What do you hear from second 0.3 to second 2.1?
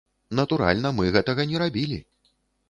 Натуральна мы гэтага не рабілі.